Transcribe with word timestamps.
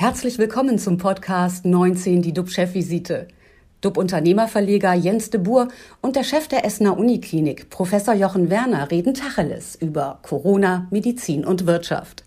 Herzlich 0.00 0.38
willkommen 0.38 0.78
zum 0.78 0.96
Podcast 0.96 1.64
19, 1.64 2.22
die 2.22 2.32
DUB-Chefvisite. 2.32 3.26
DUB-Unternehmerverleger 3.80 4.94
Jens 4.94 5.30
de 5.30 5.40
Boer 5.40 5.66
und 6.00 6.14
der 6.14 6.22
Chef 6.22 6.46
der 6.46 6.64
Essener 6.64 6.96
Uniklinik, 6.96 7.68
Professor 7.68 8.14
Jochen 8.14 8.48
Werner, 8.48 8.92
reden 8.92 9.12
Tacheles 9.12 9.74
über 9.74 10.20
Corona, 10.22 10.86
Medizin 10.92 11.44
und 11.44 11.66
Wirtschaft. 11.66 12.22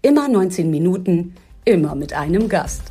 Immer 0.00 0.28
19 0.28 0.70
Minuten, 0.70 1.34
immer 1.66 1.94
mit 1.94 2.14
einem 2.14 2.48
Gast. 2.48 2.90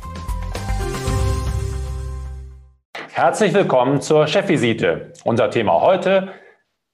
Herzlich 3.08 3.52
willkommen 3.52 4.00
zur 4.00 4.28
Chefvisite. 4.28 5.12
Unser 5.24 5.50
Thema 5.50 5.80
heute: 5.80 6.28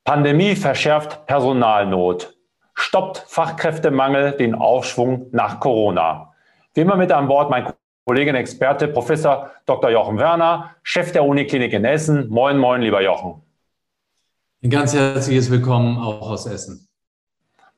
Pandemie 0.04 0.57
verschärft 0.57 1.26
Personalnot 1.26 2.32
stoppt 2.72 3.25
Fachkräftemangel 3.26 4.32
den 4.32 4.54
Aufschwung 4.54 5.26
nach 5.32 5.61
Corona. 5.61 6.32
Wie 6.76 6.82
immer 6.82 6.96
mit 6.96 7.11
an 7.11 7.26
Bord 7.26 7.48
mein 7.48 7.72
Kollege 8.04 8.30
und 8.30 8.36
Experte, 8.36 8.86
Professor 8.86 9.50
Dr. 9.64 9.89
Jochen 9.89 10.18
Werner, 10.18 10.75
Chef 10.82 11.11
der 11.11 11.25
Uniklinik 11.25 11.72
in 11.72 11.86
Essen. 11.86 12.29
Moin, 12.29 12.58
moin, 12.58 12.82
lieber 12.82 13.00
Jochen. 13.00 13.40
Ein 14.62 14.68
ganz 14.68 14.94
herzliches 14.94 15.50
Willkommen 15.50 15.96
auch 15.96 16.30
aus 16.30 16.44
Essen. 16.44 16.86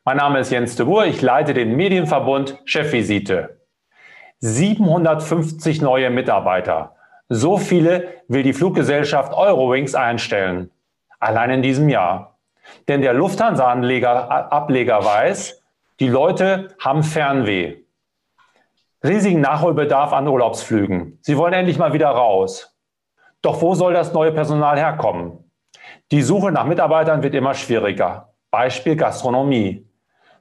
Mein 0.05 0.17
Name 0.17 0.41
ist 0.41 0.51
Jens 0.51 0.75
de 0.75 0.85
Boer, 0.85 1.07
ich 1.07 1.23
leite 1.23 1.55
den 1.55 1.77
Medienverbund 1.77 2.59
Chefvisite. 2.65 3.61
750 4.41 5.81
neue 5.81 6.11
Mitarbeiter. 6.11 6.97
So 7.29 7.57
viele 7.57 8.09
will 8.27 8.43
die 8.43 8.53
Fluggesellschaft 8.53 9.33
Eurowings 9.33 9.95
einstellen. 9.95 10.73
Allein 11.21 11.51
in 11.51 11.63
diesem 11.63 11.89
Jahr. 11.89 12.37
Denn 12.89 13.03
der 13.03 13.15
Lufthansa-Ableger 13.15 15.05
weiß, 15.05 15.63
die 16.01 16.09
Leute 16.09 16.75
haben 16.81 17.05
Fernweh. 17.05 17.85
Riesigen 19.05 19.41
Nachholbedarf 19.41 20.13
an 20.13 20.27
Urlaubsflügen. 20.27 21.19
Sie 21.23 21.37
wollen 21.37 21.53
endlich 21.53 21.79
mal 21.79 21.93
wieder 21.93 22.09
raus. 22.09 22.77
Doch 23.43 23.63
wo 23.63 23.77
soll 23.77 23.93
das 23.93 24.13
neue 24.13 24.33
Personal 24.33 24.77
herkommen? 24.77 25.53
Die 26.11 26.23
Suche 26.23 26.51
nach 26.51 26.65
Mitarbeitern 26.65 27.23
wird 27.23 27.37
immer 27.37 27.55
schwieriger. 27.55 28.35
Beispiel 28.51 28.97
Gastronomie. 28.97 29.87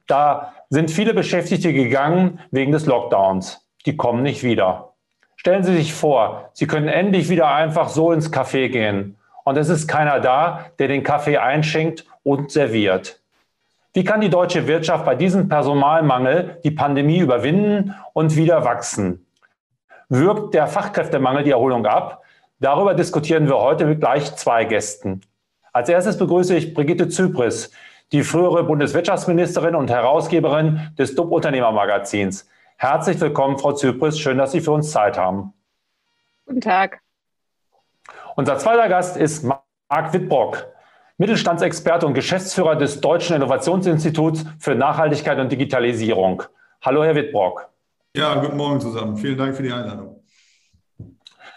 Da 0.08 0.54
sind 0.70 0.90
viele 0.90 1.14
Beschäftigte 1.14 1.72
gegangen 1.72 2.40
wegen 2.50 2.72
des 2.72 2.86
Lockdowns. 2.86 3.64
Die 3.86 3.96
kommen 3.96 4.24
nicht 4.24 4.42
wieder. 4.42 4.94
Stellen 5.36 5.62
Sie 5.62 5.76
sich 5.76 5.94
vor, 5.94 6.50
Sie 6.52 6.66
können 6.66 6.88
endlich 6.88 7.28
wieder 7.28 7.54
einfach 7.54 7.88
so 7.88 8.10
ins 8.10 8.32
Café 8.32 8.70
gehen. 8.70 9.18
Und 9.44 9.56
es 9.56 9.68
ist 9.68 9.86
keiner 9.86 10.18
da, 10.18 10.66
der 10.80 10.88
den 10.88 11.04
Kaffee 11.04 11.38
einschenkt 11.38 12.06
und 12.24 12.50
serviert. 12.50 13.20
Wie 13.98 14.04
kann 14.04 14.20
die 14.20 14.30
deutsche 14.30 14.68
Wirtschaft 14.68 15.04
bei 15.04 15.16
diesem 15.16 15.48
Personalmangel 15.48 16.60
die 16.62 16.70
Pandemie 16.70 17.18
überwinden 17.18 17.96
und 18.12 18.36
wieder 18.36 18.64
wachsen? 18.64 19.26
Wirkt 20.08 20.54
der 20.54 20.68
Fachkräftemangel 20.68 21.42
die 21.42 21.50
Erholung 21.50 21.84
ab? 21.84 22.22
Darüber 22.60 22.94
diskutieren 22.94 23.48
wir 23.48 23.58
heute 23.58 23.86
mit 23.86 23.98
gleich 23.98 24.36
zwei 24.36 24.64
Gästen. 24.66 25.22
Als 25.72 25.88
erstes 25.88 26.16
begrüße 26.16 26.54
ich 26.54 26.74
Brigitte 26.74 27.08
Zypris, 27.08 27.72
die 28.12 28.22
frühere 28.22 28.62
Bundeswirtschaftsministerin 28.62 29.74
und 29.74 29.90
Herausgeberin 29.90 30.92
des 30.96 31.16
DUB 31.16 31.32
Unternehmermagazins. 31.32 32.48
Herzlich 32.76 33.20
willkommen, 33.20 33.58
Frau 33.58 33.72
Zypris. 33.72 34.20
Schön, 34.20 34.38
dass 34.38 34.52
Sie 34.52 34.60
für 34.60 34.70
uns 34.70 34.92
Zeit 34.92 35.18
haben. 35.18 35.54
Guten 36.46 36.60
Tag. 36.60 37.00
Unser 38.36 38.58
zweiter 38.58 38.88
Gast 38.88 39.16
ist 39.16 39.42
Marc 39.42 40.12
Wittbrock, 40.12 40.68
Mittelstandsexperte 41.18 42.06
und 42.06 42.14
Geschäftsführer 42.14 42.76
des 42.76 43.00
Deutschen 43.00 43.34
Innovationsinstituts 43.34 44.46
für 44.60 44.76
Nachhaltigkeit 44.76 45.38
und 45.40 45.50
Digitalisierung. 45.50 46.44
Hallo, 46.80 47.02
Herr 47.02 47.16
Wittbrock. 47.16 47.68
Ja, 48.16 48.36
guten 48.36 48.56
Morgen 48.56 48.80
zusammen. 48.80 49.16
Vielen 49.16 49.36
Dank 49.36 49.56
für 49.56 49.64
die 49.64 49.72
Einladung. 49.72 50.22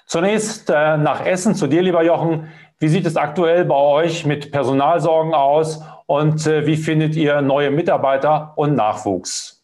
Zunächst 0.08 0.70
äh, 0.72 0.98
nach 0.98 1.24
Essen 1.24 1.54
zu 1.54 1.68
dir, 1.68 1.84
lieber 1.84 2.04
Jochen. 2.04 2.48
Wie 2.80 2.88
sieht 2.88 3.06
es 3.06 3.16
aktuell 3.16 3.64
bei 3.66 3.76
euch 3.76 4.26
mit 4.26 4.52
Personalsorgen 4.52 5.36
aus 5.36 5.84
und 6.08 6.48
äh, 6.48 6.66
wie 6.66 6.76
findet 6.76 7.16
ihr 7.16 7.42
neue 7.44 7.70
Mitarbeiter 7.70 8.54
und 8.56 8.74
Nachwuchs? 8.74 9.64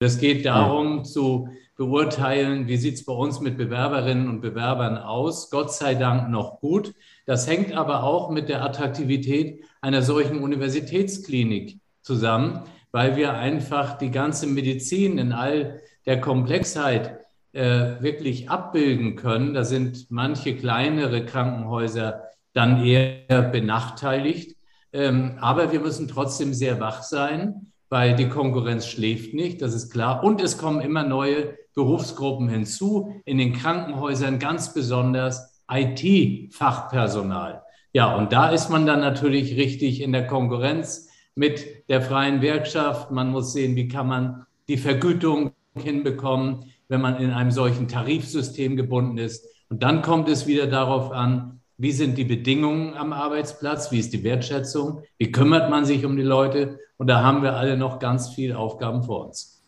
Es 0.00 0.18
geht 0.18 0.44
darum, 0.44 1.04
zu 1.04 1.48
beurteilen, 1.80 2.68
wie 2.68 2.76
sieht 2.76 2.96
es 2.96 3.06
bei 3.06 3.14
uns 3.14 3.40
mit 3.40 3.56
Bewerberinnen 3.56 4.28
und 4.28 4.42
Bewerbern 4.42 4.98
aus. 4.98 5.48
Gott 5.48 5.72
sei 5.72 5.94
Dank 5.94 6.28
noch 6.28 6.60
gut. 6.60 6.94
Das 7.24 7.48
hängt 7.48 7.72
aber 7.72 8.04
auch 8.04 8.28
mit 8.28 8.50
der 8.50 8.62
Attraktivität 8.62 9.64
einer 9.80 10.02
solchen 10.02 10.42
Universitätsklinik 10.42 11.80
zusammen, 12.02 12.64
weil 12.92 13.16
wir 13.16 13.32
einfach 13.32 13.96
die 13.96 14.10
ganze 14.10 14.46
Medizin 14.46 15.16
in 15.16 15.32
all 15.32 15.80
der 16.04 16.20
Komplexheit 16.20 17.18
äh, 17.54 18.02
wirklich 18.02 18.50
abbilden 18.50 19.16
können. 19.16 19.54
Da 19.54 19.64
sind 19.64 20.10
manche 20.10 20.56
kleinere 20.56 21.24
Krankenhäuser 21.24 22.24
dann 22.52 22.84
eher 22.84 23.40
benachteiligt. 23.40 24.54
Ähm, 24.92 25.38
aber 25.40 25.72
wir 25.72 25.80
müssen 25.80 26.08
trotzdem 26.08 26.52
sehr 26.52 26.78
wach 26.78 27.02
sein, 27.04 27.72
weil 27.90 28.16
die 28.16 28.28
Konkurrenz 28.28 28.86
schläft 28.86 29.34
nicht, 29.34 29.60
das 29.60 29.74
ist 29.74 29.90
klar. 29.90 30.24
Und 30.24 30.40
es 30.40 30.56
kommen 30.56 30.80
immer 30.80 31.02
neue 31.02 31.58
Berufsgruppen 31.74 32.48
hinzu, 32.48 33.20
in 33.24 33.36
den 33.36 33.52
Krankenhäusern 33.52 34.38
ganz 34.38 34.72
besonders 34.72 35.62
IT-Fachpersonal. 35.70 37.62
Ja, 37.92 38.16
und 38.16 38.32
da 38.32 38.50
ist 38.50 38.70
man 38.70 38.86
dann 38.86 39.00
natürlich 39.00 39.56
richtig 39.56 40.00
in 40.00 40.12
der 40.12 40.26
Konkurrenz 40.26 41.08
mit 41.34 41.88
der 41.88 42.00
freien 42.00 42.40
Wirtschaft. 42.42 43.10
Man 43.10 43.30
muss 43.30 43.52
sehen, 43.52 43.74
wie 43.74 43.88
kann 43.88 44.06
man 44.06 44.46
die 44.68 44.76
Vergütung 44.76 45.52
hinbekommen, 45.76 46.72
wenn 46.88 47.00
man 47.00 47.16
in 47.16 47.30
einem 47.30 47.50
solchen 47.50 47.88
Tarifsystem 47.88 48.76
gebunden 48.76 49.18
ist. 49.18 49.46
Und 49.68 49.82
dann 49.82 50.02
kommt 50.02 50.28
es 50.28 50.46
wieder 50.46 50.66
darauf 50.66 51.10
an, 51.10 51.59
wie 51.80 51.92
sind 51.92 52.18
die 52.18 52.24
Bedingungen 52.24 52.94
am 52.94 53.14
Arbeitsplatz, 53.14 53.90
wie 53.90 54.00
ist 54.00 54.12
die 54.12 54.22
Wertschätzung, 54.22 55.02
wie 55.16 55.32
kümmert 55.32 55.70
man 55.70 55.86
sich 55.86 56.04
um 56.04 56.14
die 56.14 56.22
Leute. 56.22 56.78
Und 56.98 57.06
da 57.06 57.22
haben 57.22 57.42
wir 57.42 57.56
alle 57.56 57.78
noch 57.78 57.98
ganz 57.98 58.34
viele 58.34 58.58
Aufgaben 58.58 59.02
vor 59.02 59.24
uns. 59.24 59.62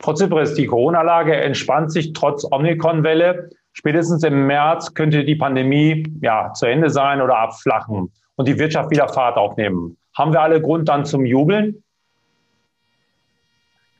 Frau 0.00 0.14
Zypris, 0.14 0.54
die 0.54 0.66
Corona-Lage 0.66 1.36
entspannt 1.36 1.92
sich 1.92 2.14
trotz 2.14 2.44
Omikron-Welle. 2.50 3.50
Spätestens 3.74 4.24
im 4.24 4.48
März 4.48 4.92
könnte 4.92 5.24
die 5.24 5.36
Pandemie 5.36 6.04
ja, 6.20 6.52
zu 6.52 6.66
Ende 6.66 6.90
sein 6.90 7.22
oder 7.22 7.38
abflachen 7.38 8.10
und 8.34 8.48
die 8.48 8.58
Wirtschaft 8.58 8.90
wieder 8.90 9.08
Fahrt 9.08 9.36
aufnehmen. 9.36 9.96
Haben 10.16 10.32
wir 10.32 10.40
alle 10.40 10.60
Grund 10.60 10.88
dann 10.88 11.04
zum 11.04 11.24
Jubeln? 11.24 11.84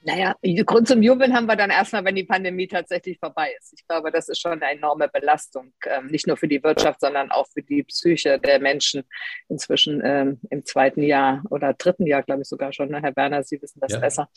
Naja, 0.08 0.34
Grund 0.64 0.88
zum 0.88 1.02
Jubeln 1.02 1.34
haben 1.34 1.44
wir 1.44 1.56
dann 1.56 1.68
erstmal, 1.68 2.02
wenn 2.02 2.14
die 2.14 2.24
Pandemie 2.24 2.66
tatsächlich 2.66 3.18
vorbei 3.18 3.54
ist. 3.58 3.74
Ich 3.74 3.86
glaube, 3.86 4.10
das 4.10 4.30
ist 4.30 4.40
schon 4.40 4.52
eine 4.52 4.70
enorme 4.72 5.06
Belastung, 5.08 5.74
ähm, 5.84 6.06
nicht 6.06 6.26
nur 6.26 6.38
für 6.38 6.48
die 6.48 6.62
Wirtschaft, 6.62 7.00
sondern 7.00 7.30
auch 7.30 7.46
für 7.48 7.62
die 7.62 7.82
Psyche 7.82 8.38
der 8.38 8.58
Menschen. 8.58 9.02
Inzwischen 9.50 10.00
ähm, 10.02 10.40
im 10.48 10.64
zweiten 10.64 11.02
Jahr 11.02 11.42
oder 11.50 11.74
dritten 11.74 12.06
Jahr, 12.06 12.22
glaube 12.22 12.40
ich 12.40 12.48
sogar 12.48 12.72
schon, 12.72 12.88
ne? 12.88 13.02
Herr 13.02 13.14
Werner, 13.16 13.42
Sie 13.42 13.60
wissen 13.60 13.80
das 13.80 13.92
ja. 13.92 13.98
besser, 13.98 14.30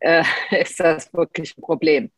äh, 0.00 0.24
ist 0.60 0.80
das 0.80 1.12
wirklich 1.14 1.56
ein 1.56 1.62
Problem. 1.62 2.10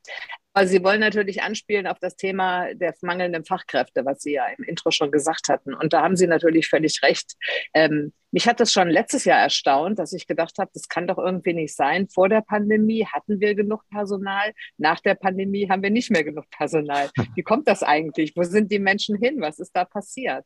Also 0.55 0.71
Sie 0.71 0.85
wollen 0.85 1.01
natürlich 1.01 1.43
anspielen 1.43 1.87
auf 1.87 1.99
das 1.99 2.17
Thema 2.17 2.73
der 2.75 2.95
mangelnden 3.03 3.45
Fachkräfte, 3.45 4.07
was 4.07 4.23
Sie 4.23 4.33
ja 4.33 4.47
im 4.57 4.65
Intro 4.65 4.91
schon 4.93 5.11
gesagt 5.11 5.49
hatten. 5.49 5.75
Und 5.75 5.93
da 5.93 6.03
haben 6.03 6.17
Sie 6.17 6.27
natürlich 6.27 6.69
völlig 6.69 7.03
recht. 7.03 7.35
Ähm, 7.75 8.13
mich 8.35 8.49
hat 8.49 8.59
das 8.59 8.73
schon 8.73 8.91
letztes 8.91 9.25
Jahr 9.25 9.39
erstaunt, 9.39 10.01
dass 10.01 10.13
ich 10.13 10.27
gedacht 10.27 10.59
habe, 10.59 10.69
das 10.75 10.89
kann 10.89 11.07
doch 11.07 11.19
irgendwie 11.19 11.53
nicht 11.55 11.77
sein. 11.77 12.09
Vor 12.09 12.29
der 12.29 12.41
Pandemie 12.41 13.07
hatten 13.07 13.39
wir 13.39 13.55
genug 13.55 13.89
Personal, 13.91 14.53
nach 14.77 14.99
der 14.99 15.15
Pandemie 15.15 15.71
haben 15.71 15.85
wir 15.85 15.91
nicht 15.91 16.11
mehr 16.11 16.25
genug 16.25 16.51
Personal. 16.51 17.11
Wie 17.37 17.45
kommt 17.45 17.69
das 17.69 17.85
eigentlich? 17.85 18.33
Wo 18.35 18.43
sind 18.43 18.73
die 18.73 18.81
Menschen 18.81 19.17
hin? 19.17 19.41
Was 19.41 19.61
ist 19.61 19.71
da 19.77 19.85
passiert? 19.85 20.45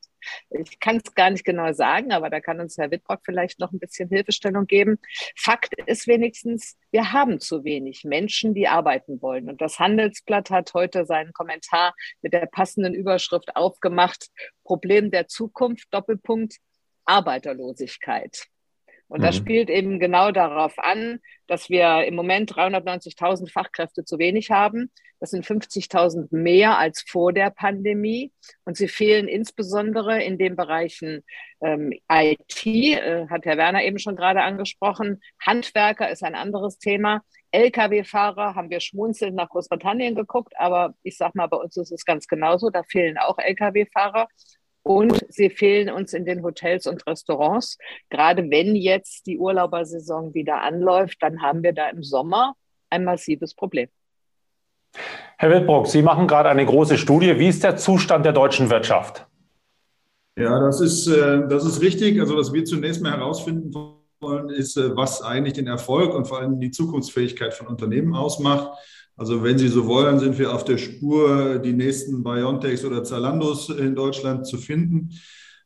Ich 0.50 0.78
kann 0.81 0.98
es 0.98 1.15
gar 1.15 1.31
nicht 1.31 1.47
genau 1.47 1.72
sagen, 1.72 2.12
aber 2.12 2.28
da 2.28 2.41
kann 2.41 2.60
uns 2.60 2.77
Herr 2.77 2.91
Wittbrock 2.91 3.21
vielleicht 3.25 3.59
noch 3.59 3.72
ein 3.72 3.78
bisschen 3.78 4.10
Hilfestellung 4.10 4.66
geben. 4.66 4.98
Fakt 5.34 5.72
ist 5.87 6.06
wenigstens, 6.06 6.77
wir 6.91 7.15
haben 7.15 7.41
zu 7.41 7.65
wenig 7.65 8.04
Menschen, 8.04 8.53
die 8.53 8.68
arbeiten 8.68 9.22
wollen. 9.22 9.48
Und 9.48 9.62
das 9.62 9.78
Handelsblatt 9.78 10.51
hat 10.51 10.74
heute 10.74 11.07
seinen 11.07 11.33
Kommentar 11.33 11.95
mit 12.21 12.34
der 12.34 12.45
passenden 12.45 12.92
Überschrift 12.92 13.57
aufgemacht. 13.57 14.28
Problem 14.62 15.10
der 15.10 15.27
Zukunft, 15.27 15.89
Doppelpunkt, 15.91 16.59
Arbeiterlosigkeit. 17.09 18.47
Und 19.09 19.22
das 19.22 19.37
mhm. 19.37 19.41
spielt 19.41 19.71
eben 19.71 19.99
genau 19.99 20.31
darauf 20.31 20.78
an, 20.78 21.21
dass 21.47 21.71
wir 21.71 22.05
im 22.05 22.15
Moment 22.15 22.53
390.000 22.53 23.51
Fachkräfte 23.51 24.05
zu 24.05 24.19
wenig 24.19 24.51
haben. 24.51 24.91
Das 25.19 25.31
sind 25.31 25.45
50.000 25.45 26.28
mehr 26.31 26.78
als 26.78 27.05
vor 27.09 27.33
der 27.33 27.51
Pandemie. 27.51 28.33
Und 28.65 28.77
sie 28.77 28.87
fehlen 28.87 29.27
insbesondere 29.27 30.22
in 30.22 30.39
den 30.39 30.57
Bereichen 30.57 31.25
ähm, 31.60 31.93
IT, 32.10 32.66
äh, 32.66 33.27
hat 33.28 33.47
Herr 33.47 33.57
Werner 33.57 33.83
eben 33.83 33.99
schon 33.99 34.15
gerade 34.15 34.43
angesprochen. 34.43 35.21
Handwerker 35.45 36.10
ist 36.10 36.22
ein 36.22 36.34
anderes 36.34 36.78
Thema. 36.78 37.22
Lkw-Fahrer 37.51 38.55
haben 38.55 38.69
wir 38.69 38.81
schmunzelnd 38.81 39.34
nach 39.34 39.49
Großbritannien 39.49 40.15
geguckt, 40.15 40.53
aber 40.59 40.95
ich 41.03 41.16
sage 41.16 41.33
mal, 41.34 41.47
bei 41.47 41.57
uns 41.57 41.77
ist 41.78 41.91
es 41.91 42.05
ganz 42.05 42.27
genauso. 42.27 42.69
Da 42.69 42.83
fehlen 42.83 43.16
auch 43.16 43.39
Lkw-Fahrer. 43.39 44.28
Und 44.88 45.22
sie 45.28 45.50
fehlen 45.50 45.90
uns 45.90 46.14
in 46.14 46.24
den 46.24 46.42
Hotels 46.42 46.86
und 46.86 47.06
Restaurants. 47.06 47.76
Gerade 48.08 48.50
wenn 48.50 48.74
jetzt 48.74 49.26
die 49.26 49.36
Urlaubersaison 49.36 50.32
wieder 50.32 50.62
anläuft, 50.62 51.18
dann 51.20 51.42
haben 51.42 51.62
wir 51.62 51.74
da 51.74 51.90
im 51.90 52.02
Sommer 52.02 52.54
ein 52.88 53.04
massives 53.04 53.54
Problem. 53.54 53.88
Herr 55.36 55.50
Wildbruck, 55.50 55.88
Sie 55.88 56.00
machen 56.00 56.26
gerade 56.26 56.48
eine 56.48 56.64
große 56.64 56.96
Studie. 56.96 57.38
Wie 57.38 57.48
ist 57.48 57.62
der 57.64 57.76
Zustand 57.76 58.24
der 58.24 58.32
deutschen 58.32 58.70
Wirtschaft? 58.70 59.26
Ja, 60.38 60.58
das 60.58 60.80
ist, 60.80 61.06
äh, 61.06 61.46
das 61.46 61.66
ist 61.66 61.82
richtig. 61.82 62.18
Also 62.18 62.38
was 62.38 62.54
wir 62.54 62.64
zunächst 62.64 63.02
mal 63.02 63.12
herausfinden 63.12 63.74
wollen, 64.22 64.48
ist, 64.48 64.78
äh, 64.78 64.96
was 64.96 65.20
eigentlich 65.20 65.52
den 65.52 65.66
Erfolg 65.66 66.14
und 66.14 66.24
vor 66.24 66.38
allem 66.38 66.60
die 66.60 66.70
Zukunftsfähigkeit 66.70 67.52
von 67.52 67.66
Unternehmen 67.66 68.14
ausmacht. 68.14 68.70
Also 69.18 69.42
wenn 69.42 69.59
Sie 69.59 69.66
so 69.66 69.86
wollen, 69.86 70.20
sind 70.20 70.38
wir 70.38 70.54
auf 70.54 70.65
der 70.65 70.78
Spur, 70.78 71.59
die 71.59 71.72
nächsten 71.72 72.22
Biontechs 72.22 72.84
oder 72.84 73.03
Zalandos 73.03 73.68
in 73.68 73.97
Deutschland 73.97 74.47
zu 74.47 74.59
finden. 74.59 75.10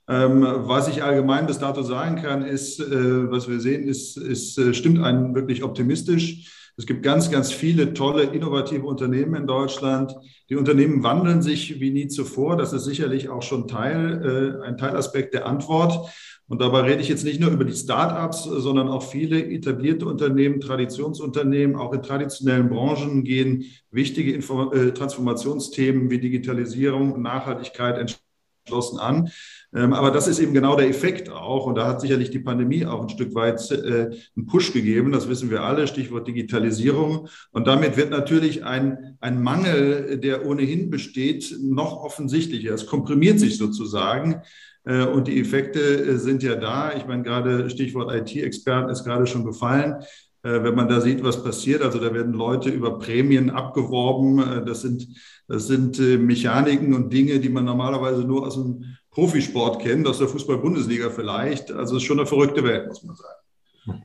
Ähm, 0.08 0.42
was 0.42 0.88
ich 0.88 1.02
allgemein 1.02 1.46
bis 1.46 1.58
dato 1.58 1.82
sagen 1.82 2.16
kann, 2.16 2.46
ist, 2.46 2.80
äh, 2.80 3.30
was 3.30 3.50
wir 3.50 3.60
sehen, 3.60 3.86
ist, 3.86 4.16
ist, 4.16 4.58
stimmt 4.74 5.00
einen 5.00 5.34
wirklich 5.34 5.62
optimistisch. 5.62 6.50
Es 6.78 6.86
gibt 6.86 7.02
ganz, 7.02 7.30
ganz 7.30 7.52
viele 7.52 7.92
tolle, 7.92 8.22
innovative 8.22 8.86
Unternehmen 8.86 9.34
in 9.34 9.46
Deutschland. 9.46 10.14
Die 10.48 10.56
Unternehmen 10.56 11.02
wandeln 11.02 11.42
sich 11.42 11.78
wie 11.78 11.90
nie 11.90 12.08
zuvor. 12.08 12.56
Das 12.56 12.72
ist 12.72 12.84
sicherlich 12.84 13.28
auch 13.28 13.42
schon 13.42 13.68
Teil, 13.68 14.60
äh, 14.62 14.66
ein 14.66 14.78
Teilaspekt 14.78 15.34
der 15.34 15.46
Antwort. 15.46 16.08
Und 16.52 16.60
dabei 16.60 16.82
rede 16.82 17.00
ich 17.00 17.08
jetzt 17.08 17.24
nicht 17.24 17.40
nur 17.40 17.50
über 17.50 17.64
die 17.64 17.72
Start-ups, 17.72 18.44
sondern 18.44 18.88
auch 18.88 19.02
viele 19.02 19.42
etablierte 19.42 20.04
Unternehmen, 20.04 20.60
Traditionsunternehmen, 20.60 21.76
auch 21.76 21.94
in 21.94 22.02
traditionellen 22.02 22.68
Branchen 22.68 23.24
gehen 23.24 23.64
wichtige 23.90 24.34
Info 24.34 24.70
äh, 24.70 24.92
Transformationsthemen 24.92 26.10
wie 26.10 26.18
Digitalisierung 26.18 27.12
und 27.12 27.22
Nachhaltigkeit 27.22 27.96
entschlossen 27.96 28.98
an. 28.98 29.30
Ähm, 29.74 29.94
aber 29.94 30.10
das 30.10 30.28
ist 30.28 30.40
eben 30.40 30.52
genau 30.52 30.76
der 30.76 30.90
Effekt 30.90 31.30
auch. 31.30 31.64
Und 31.64 31.76
da 31.76 31.86
hat 31.86 32.02
sicherlich 32.02 32.28
die 32.28 32.40
Pandemie 32.40 32.84
auch 32.84 33.00
ein 33.00 33.08
Stück 33.08 33.34
weit 33.34 33.70
äh, 33.70 34.10
einen 34.36 34.44
Push 34.46 34.74
gegeben. 34.74 35.10
Das 35.10 35.30
wissen 35.30 35.50
wir 35.50 35.62
alle. 35.62 35.86
Stichwort 35.86 36.28
Digitalisierung. 36.28 37.28
Und 37.52 37.66
damit 37.66 37.96
wird 37.96 38.10
natürlich 38.10 38.62
ein, 38.62 39.16
ein 39.20 39.42
Mangel, 39.42 40.18
der 40.18 40.44
ohnehin 40.44 40.90
besteht, 40.90 41.56
noch 41.62 41.96
offensichtlicher. 42.04 42.74
Es 42.74 42.84
komprimiert 42.84 43.40
sich 43.40 43.56
sozusagen. 43.56 44.42
Äh, 44.84 45.04
und 45.04 45.28
die 45.28 45.40
Effekte 45.40 45.80
äh, 45.80 46.16
sind 46.16 46.42
ja 46.42 46.56
da. 46.56 46.92
Ich 46.96 47.06
meine, 47.06 47.22
gerade 47.22 47.70
Stichwort 47.70 48.12
IT-Experten 48.12 48.90
ist 48.90 49.04
gerade 49.04 49.26
schon 49.26 49.44
gefallen 49.44 49.96
wenn 50.44 50.74
man 50.74 50.88
da 50.88 51.00
sieht, 51.00 51.22
was 51.22 51.44
passiert. 51.44 51.82
Also 51.82 52.00
da 52.00 52.12
werden 52.12 52.32
Leute 52.32 52.68
über 52.68 52.98
Prämien 52.98 53.48
abgeworben. 53.48 54.66
Das 54.66 54.82
sind, 54.82 55.06
das 55.46 55.68
sind 55.68 56.00
Mechaniken 56.00 56.94
und 56.94 57.12
Dinge, 57.12 57.38
die 57.38 57.48
man 57.48 57.64
normalerweise 57.64 58.22
nur 58.22 58.44
aus 58.48 58.54
dem 58.54 58.96
Profisport 59.12 59.80
kennen, 59.80 60.04
aus 60.04 60.18
der 60.18 60.26
Fußball-Bundesliga 60.26 61.10
vielleicht. 61.10 61.70
Also 61.70 61.94
es 61.94 62.02
ist 62.02 62.08
schon 62.08 62.18
eine 62.18 62.26
verrückte 62.26 62.64
Welt, 62.64 62.88
muss 62.88 63.04
man 63.04 63.14
sagen. 63.14 64.02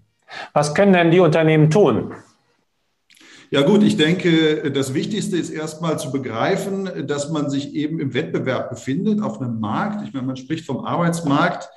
Was 0.53 0.75
können 0.75 0.93
denn 0.93 1.09
die 1.09 1.19
Unternehmen 1.19 1.71
tun? 1.71 2.13
Ja 3.49 3.61
gut, 3.61 3.81
ich 3.83 3.95
denke, 3.95 4.71
das 4.71 4.93
Wichtigste 4.93 5.37
ist 5.37 5.49
erstmal 5.49 5.97
zu 5.97 6.11
begreifen, 6.11 7.07
dass 7.07 7.31
man 7.31 7.49
sich 7.49 7.73
eben 7.75 8.01
im 8.01 8.13
Wettbewerb 8.13 8.69
befindet 8.69 9.21
auf 9.21 9.39
einem 9.39 9.61
Markt. 9.61 10.05
Ich 10.05 10.13
meine, 10.13 10.27
man 10.27 10.35
spricht 10.35 10.65
vom 10.65 10.83
Arbeitsmarkt. 10.83 11.69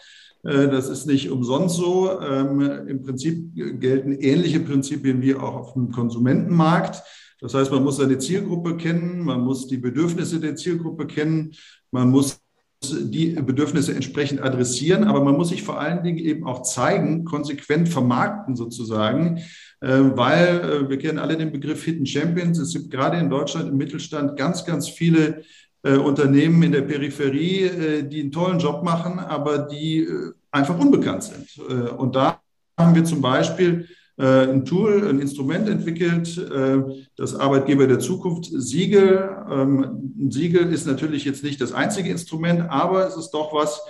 Äh, 0.43 0.69
das 0.69 0.89
ist 0.89 1.07
nicht 1.07 1.31
umsonst 1.31 1.77
so. 1.77 2.21
Ähm, 2.21 2.61
Im 2.89 3.03
Prinzip 3.03 3.55
gelten 3.55 4.13
ähnliche 4.13 4.61
Prinzipien 4.61 5.23
wie 5.23 5.37
auch 5.37 5.55
auf 5.55 5.73
dem 5.75 5.93
Konsumentenmarkt. 5.93 7.03
Das 7.41 7.55
heißt, 7.55 7.71
man 7.71 7.85
muss 7.85 7.99
seine 7.99 8.19
Zielgruppe 8.19 8.77
kennen, 8.77 9.25
man 9.25 9.41
muss 9.41 9.69
die 9.69 9.79
Bedürfnisse 9.79 10.41
der 10.41 10.57
Zielgruppe 10.57 11.07
kennen, 11.07 11.53
man 11.91 12.11
muss 12.11 12.41
die 12.83 13.33
Bedürfnisse 13.33 13.95
entsprechend 13.95 14.43
adressieren, 14.43 15.05
aber 15.05 15.23
man 15.23 15.37
muss 15.37 15.51
sich 15.51 15.63
vor 15.63 15.79
allen 15.79 16.03
Dingen 16.03 16.19
eben 16.19 16.47
auch 16.47 16.63
zeigen, 16.63 17.25
konsequent 17.25 17.91
vermarkten 17.91 18.57
sozusagen, 18.57 19.39
äh, 19.81 19.99
weil 20.15 20.61
äh, 20.61 20.89
wir 20.89 20.99
kennen 20.99 21.19
alle 21.19 21.37
den 21.37 21.53
Begriff 21.53 21.85
Hidden 21.85 22.07
Champions. 22.07 22.59
Es 22.59 22.73
gibt 22.73 22.91
gerade 22.91 23.19
in 23.19 23.29
Deutschland 23.29 23.69
im 23.69 23.77
Mittelstand 23.77 24.37
ganz, 24.39 24.65
ganz 24.65 24.89
viele 24.89 25.43
äh, 25.83 25.97
Unternehmen 25.97 26.63
in 26.63 26.73
der 26.73 26.83
Peripherie, 26.83 28.03
die 28.09 28.21
einen 28.21 28.33
tollen 28.33 28.59
Job 28.59 28.83
machen, 28.83 29.19
aber 29.19 29.59
die 29.59 30.09
einfach 30.51 30.79
unbekannt 30.79 31.25
sind. 31.25 31.59
Und 31.97 32.17
da 32.17 32.41
haben 32.79 32.95
wir 32.95 33.05
zum 33.05 33.21
Beispiel 33.21 33.89
ein 34.23 34.65
Tool, 34.65 35.09
ein 35.09 35.21
Instrument 35.21 35.69
entwickelt, 35.69 36.37
äh, 36.39 36.83
das 37.17 37.35
Arbeitgeber 37.35 37.87
der 37.87 37.99
Zukunft 37.99 38.51
Siegel. 38.53 39.31
Ähm, 39.51 40.15
ein 40.19 40.31
Siegel 40.31 40.73
ist 40.73 40.87
natürlich 40.87 41.25
jetzt 41.25 41.43
nicht 41.43 41.61
das 41.61 41.73
einzige 41.73 42.11
Instrument, 42.11 42.69
aber 42.69 43.07
es 43.07 43.17
ist 43.17 43.31
doch 43.31 43.53
was, 43.55 43.81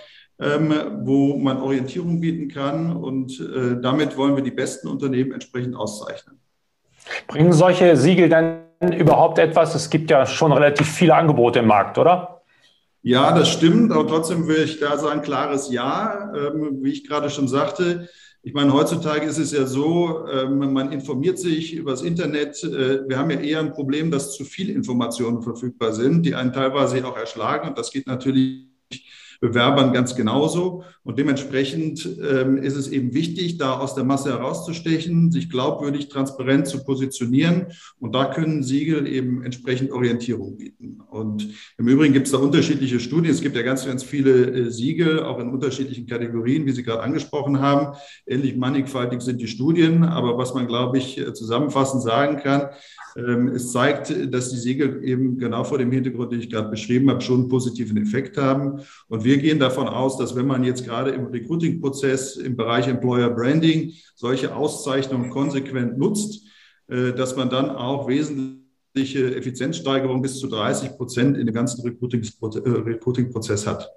ähm, 0.41 0.73
wo 1.03 1.37
man 1.37 1.61
Orientierung 1.61 2.21
bieten 2.21 2.49
kann 2.49 2.97
und 2.97 3.41
äh, 3.41 3.81
damit 3.81 4.17
wollen 4.17 4.37
wir 4.37 4.43
die 4.43 4.51
besten 4.51 4.89
Unternehmen 4.89 5.33
entsprechend 5.33 5.77
auszeichnen. 5.77 6.39
Bringen 7.27 7.53
solche 7.53 7.97
Siegel 7.97 8.29
dann 8.29 8.63
überhaupt 8.81 9.39
etwas? 9.39 9.75
Es 9.75 9.91
gibt 9.91 10.11
ja 10.11 10.27
schon 10.27 10.53
relativ 10.53 10.89
viele 10.89 11.15
Angebote 11.15 11.59
im 11.59 11.67
Markt, 11.67 11.99
oder? 11.99 12.43
Ja, 13.03 13.33
das 13.33 13.51
stimmt, 13.51 13.93
aber 13.93 14.07
trotzdem 14.07 14.47
will 14.47 14.63
ich 14.63 14.79
da 14.79 14.99
sagen, 14.99 15.23
klares 15.23 15.73
Ja. 15.73 16.33
Ähm, 16.35 16.79
wie 16.83 16.93
ich 16.93 17.09
gerade 17.09 17.31
schon 17.31 17.49
sagte, 17.49 18.09
ich 18.43 18.55
meine, 18.55 18.73
heutzutage 18.73 19.27
ist 19.27 19.39
es 19.39 19.53
ja 19.53 19.67
so, 19.67 20.27
ähm, 20.27 20.73
man 20.73 20.93
informiert 20.93 21.39
sich 21.39 21.75
über 21.75 21.91
das 21.91 22.01
Internet. 22.01 22.63
Äh, 22.65 23.07
wir 23.07 23.19
haben 23.19 23.31
ja 23.31 23.41
eher 23.41 23.61
ein 23.61 23.73
Problem, 23.73 24.11
dass 24.11 24.35
zu 24.35 24.45
viele 24.45 24.73
Informationen 24.73 25.43
verfügbar 25.43 25.93
sind, 25.93 26.25
die 26.25 26.35
einen 26.35 26.53
teilweise 26.53 27.07
auch 27.07 27.17
erschlagen. 27.17 27.69
Und 27.69 27.79
das 27.79 27.91
geht 27.91 28.07
natürlich 28.07 28.67
Bewerbern 29.41 29.93
ganz 29.93 30.15
genauso. 30.15 30.85
Und 31.03 31.19
dementsprechend 31.19 32.07
ähm, 32.23 32.59
ist 32.59 32.77
es 32.77 32.89
eben 32.89 33.15
wichtig, 33.15 33.57
da 33.57 33.79
aus 33.79 33.95
der 33.95 34.05
Masse 34.05 34.31
herauszustechen, 34.31 35.33
sich 35.33 35.49
glaubwürdig, 35.49 36.09
transparent 36.09 36.67
zu 36.67 36.85
positionieren. 36.85 37.69
Und 37.99 38.15
da 38.15 38.27
können 38.27 38.63
Siegel 38.63 39.07
eben 39.07 39.43
entsprechend 39.43 39.93
Orientierung 39.93 40.59
bieten. 40.59 41.01
Und 41.11 41.49
im 41.79 41.89
Übrigen 41.89 42.13
gibt 42.13 42.27
es 42.27 42.33
da 42.33 42.39
unterschiedliche 42.39 43.01
Studien. 43.01 43.33
Es 43.33 43.41
gibt 43.41 43.57
ja 43.57 43.63
ganz, 43.63 43.87
ganz 43.87 44.05
viele 44.05 44.47
äh, 44.51 44.71
Siegel, 44.71 45.23
auch 45.23 45.39
in 45.39 45.49
unterschiedlichen 45.49 46.07
Kategorien, 46.07 46.67
wie 46.67 46.73
Sie 46.73 46.83
gerade 46.83 47.03
angesprochen 47.03 47.61
haben. 47.61 47.97
Ähnlich 48.27 48.57
mannigfaltig 48.57 49.23
sind 49.23 49.41
die 49.41 49.49
Studien. 49.49 50.05
Aber 50.05 50.37
was 50.37 50.53
man, 50.53 50.67
glaube 50.67 50.99
ich, 50.99 51.19
äh, 51.19 51.33
zusammenfassend 51.33 52.03
sagen 52.03 52.37
kann, 52.37 52.69
ähm, 53.17 53.49
es 53.49 53.73
zeigt, 53.73 54.15
dass 54.33 54.51
die 54.51 54.57
Siegel 54.57 55.03
eben 55.03 55.39
genau 55.39 55.65
vor 55.65 55.79
dem 55.79 55.91
Hintergrund, 55.91 56.33
den 56.33 56.41
ich 56.41 56.51
gerade 56.51 56.69
beschrieben 56.69 57.11
habe, 57.11 57.21
schon 57.21 57.41
einen 57.41 57.49
positiven 57.49 57.97
Effekt 57.97 58.37
haben. 58.37 58.81
Und 59.09 59.25
wir 59.25 59.30
gehen 59.39 59.59
davon 59.59 59.89
aus, 59.89 60.17
dass 60.17 60.35
wenn 60.37 60.47
man 60.47 60.65
jetzt 60.65 60.85
gerade 60.85 61.11
im 61.11 61.27
Recruiting-Prozess 61.27 62.37
im 62.37 62.57
Bereich 62.57 62.89
Employer 62.89 63.31
Branding 63.31 63.93
solche 64.15 64.55
Auszeichnungen 64.55 65.31
konsequent 65.31 65.99
nutzt, 65.99 66.47
äh, 66.89 67.13
dass 67.13 67.37
man 67.37 67.51
dann 67.51 67.71
auch 67.71 68.09
wesentliche 68.09 69.37
Effizienzsteigerung 69.37 70.23
bis 70.23 70.39
zu 70.39 70.49
30 70.49 70.97
Prozent 70.97 71.37
in 71.37 71.47
dem 71.47 71.55
ganzen 71.55 71.87
äh, 71.87 72.69
Recruiting-Prozess 72.69 73.67
hat. 73.67 73.91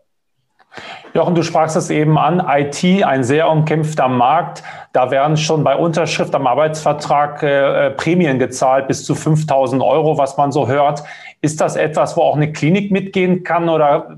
Jochen, 1.13 1.35
du 1.35 1.43
sprachst 1.43 1.75
es 1.75 1.91
eben 1.91 2.17
an, 2.17 2.43
IT, 2.47 3.03
ein 3.03 3.23
sehr 3.23 3.49
umkämpfter 3.49 4.07
Markt. 4.07 4.63
Da 4.93 5.11
werden 5.11 5.37
schon 5.37 5.63
bei 5.63 5.75
Unterschrift 5.75 6.33
am 6.33 6.47
Arbeitsvertrag 6.47 7.43
äh, 7.43 7.87
äh 7.87 7.91
Prämien 7.91 8.39
gezahlt 8.39 8.87
bis 8.87 9.05
zu 9.05 9.13
5000 9.13 9.81
Euro, 9.83 10.17
was 10.17 10.37
man 10.37 10.51
so 10.51 10.67
hört. 10.67 11.03
Ist 11.41 11.61
das 11.61 11.75
etwas, 11.75 12.17
wo 12.17 12.21
auch 12.21 12.35
eine 12.35 12.51
Klinik 12.51 12.91
mitgehen 12.91 13.43
kann 13.43 13.69
oder 13.69 14.17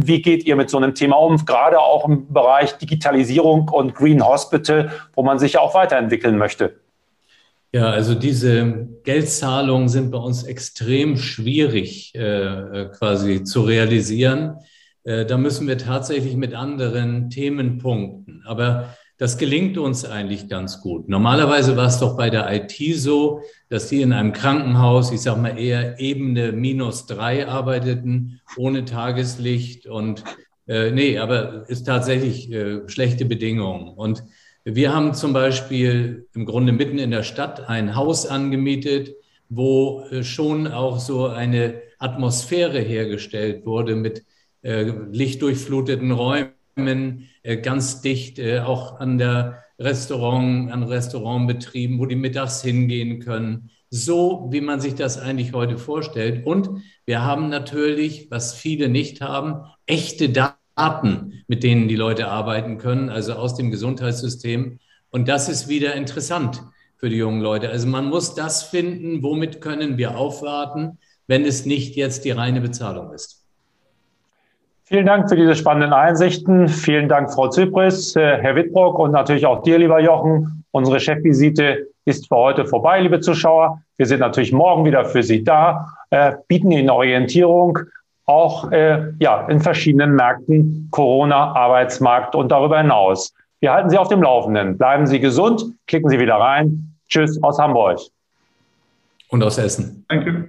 wie 0.00 0.22
geht 0.22 0.44
ihr 0.44 0.56
mit 0.56 0.70
so 0.70 0.76
einem 0.76 0.94
Thema 0.94 1.16
um, 1.16 1.44
gerade 1.44 1.78
auch 1.78 2.08
im 2.08 2.32
Bereich 2.32 2.78
Digitalisierung 2.78 3.68
und 3.68 3.94
Green 3.94 4.24
Hospital, 4.24 4.92
wo 5.14 5.22
man 5.22 5.38
sich 5.38 5.54
ja 5.54 5.60
auch 5.60 5.74
weiterentwickeln 5.74 6.38
möchte? 6.38 6.80
Ja, 7.72 7.90
also 7.90 8.14
diese 8.14 8.88
Geldzahlungen 9.04 9.88
sind 9.88 10.10
bei 10.10 10.18
uns 10.18 10.44
extrem 10.44 11.18
schwierig 11.18 12.14
äh, 12.14 12.20
äh 12.20 12.88
quasi 12.90 13.44
zu 13.44 13.62
realisieren. 13.62 14.58
Äh, 15.04 15.26
da 15.26 15.36
müssen 15.36 15.68
wir 15.68 15.76
tatsächlich 15.76 16.36
mit 16.36 16.54
anderen 16.54 17.28
Themen 17.28 17.78
punkten. 17.78 18.42
Aber 18.46 18.96
das 19.18 19.36
gelingt 19.36 19.76
uns 19.78 20.04
eigentlich 20.04 20.48
ganz 20.48 20.80
gut. 20.80 21.08
Normalerweise 21.08 21.76
war 21.76 21.86
es 21.86 21.98
doch 21.98 22.16
bei 22.16 22.30
der 22.30 22.50
IT 22.52 22.96
so, 22.96 23.42
dass 23.68 23.88
die 23.88 24.00
in 24.00 24.12
einem 24.12 24.32
Krankenhaus, 24.32 25.10
ich 25.10 25.20
sage 25.20 25.40
mal 25.40 25.58
eher 25.58 25.98
Ebene 25.98 26.52
minus 26.52 27.06
drei 27.06 27.46
arbeiteten, 27.46 28.40
ohne 28.56 28.84
Tageslicht 28.84 29.86
und 29.86 30.22
äh, 30.68 30.92
nee, 30.92 31.18
aber 31.18 31.68
ist 31.68 31.84
tatsächlich 31.84 32.52
äh, 32.52 32.88
schlechte 32.88 33.24
Bedingungen. 33.24 33.88
Und 33.88 34.22
wir 34.64 34.94
haben 34.94 35.14
zum 35.14 35.32
Beispiel 35.32 36.28
im 36.34 36.46
Grunde 36.46 36.72
mitten 36.72 36.98
in 36.98 37.10
der 37.10 37.24
Stadt 37.24 37.68
ein 37.68 37.96
Haus 37.96 38.24
angemietet, 38.26 39.16
wo 39.48 40.04
äh, 40.10 40.22
schon 40.22 40.68
auch 40.68 41.00
so 41.00 41.26
eine 41.26 41.80
Atmosphäre 41.98 42.78
hergestellt 42.78 43.66
wurde 43.66 43.96
mit 43.96 44.24
äh, 44.62 44.92
lichtdurchfluteten 45.10 46.12
Räumen, 46.12 46.50
äh, 46.86 47.56
ganz 47.56 48.00
dicht 48.02 48.38
äh, 48.38 48.60
auch 48.60 49.00
an 49.00 49.18
der 49.18 49.64
Restaurant, 49.78 50.70
an 50.70 50.82
Restaurantbetrieben, 50.82 51.98
wo 51.98 52.06
die 52.06 52.16
mittags 52.16 52.62
hingehen 52.62 53.20
können. 53.20 53.70
So, 53.90 54.48
wie 54.50 54.60
man 54.60 54.80
sich 54.80 54.94
das 54.94 55.18
eigentlich 55.18 55.52
heute 55.52 55.78
vorstellt. 55.78 56.46
Und 56.46 56.82
wir 57.06 57.22
haben 57.22 57.48
natürlich, 57.48 58.30
was 58.30 58.54
viele 58.54 58.88
nicht 58.88 59.20
haben, 59.20 59.64
echte 59.86 60.28
Daten, 60.28 61.42
mit 61.46 61.62
denen 61.62 61.88
die 61.88 61.96
Leute 61.96 62.28
arbeiten 62.28 62.78
können, 62.78 63.08
also 63.08 63.34
aus 63.34 63.54
dem 63.54 63.70
Gesundheitssystem. 63.70 64.78
Und 65.10 65.28
das 65.28 65.48
ist 65.48 65.68
wieder 65.68 65.94
interessant, 65.94 66.62
für 66.96 67.08
die 67.08 67.16
jungen 67.16 67.40
Leute. 67.40 67.70
Also 67.70 67.86
man 67.86 68.08
muss 68.08 68.34
das 68.34 68.64
finden, 68.64 69.22
womit 69.22 69.60
können 69.60 69.96
wir 69.96 70.18
aufwarten, 70.18 70.98
wenn 71.26 71.44
es 71.44 71.64
nicht 71.64 71.96
jetzt 71.96 72.24
die 72.24 72.32
reine 72.32 72.60
Bezahlung 72.60 73.12
ist. 73.12 73.47
Vielen 74.88 75.04
Dank 75.04 75.28
für 75.28 75.36
diese 75.36 75.54
spannenden 75.54 75.92
Einsichten. 75.92 76.66
Vielen 76.66 77.10
Dank, 77.10 77.30
Frau 77.30 77.48
Zypris, 77.48 78.16
äh, 78.16 78.38
Herr 78.38 78.56
Wittbrock 78.56 78.98
und 78.98 79.10
natürlich 79.10 79.44
auch 79.44 79.60
dir, 79.62 79.76
lieber 79.76 80.00
Jochen. 80.00 80.64
Unsere 80.70 80.98
Chefvisite 80.98 81.88
ist 82.06 82.26
für 82.28 82.36
heute 82.36 82.64
vorbei, 82.64 82.98
liebe 83.02 83.20
Zuschauer. 83.20 83.82
Wir 83.98 84.06
sind 84.06 84.20
natürlich 84.20 84.50
morgen 84.50 84.86
wieder 84.86 85.04
für 85.04 85.22
Sie 85.22 85.44
da, 85.44 85.88
äh, 86.08 86.32
bieten 86.48 86.70
Ihnen 86.70 86.88
Orientierung, 86.88 87.80
auch 88.24 88.72
äh, 88.72 89.12
ja, 89.18 89.46
in 89.48 89.60
verschiedenen 89.60 90.14
Märkten, 90.14 90.88
Corona, 90.90 91.52
Arbeitsmarkt 91.54 92.34
und 92.34 92.50
darüber 92.50 92.78
hinaus. 92.78 93.34
Wir 93.60 93.74
halten 93.74 93.90
Sie 93.90 93.98
auf 93.98 94.08
dem 94.08 94.22
Laufenden. 94.22 94.78
Bleiben 94.78 95.06
Sie 95.06 95.20
gesund, 95.20 95.66
klicken 95.86 96.08
Sie 96.08 96.18
wieder 96.18 96.36
rein. 96.36 96.94
Tschüss 97.10 97.42
aus 97.42 97.58
Hamburg. 97.58 98.00
Und 99.28 99.42
aus 99.42 99.58
Essen. 99.58 100.06
Danke. 100.08 100.48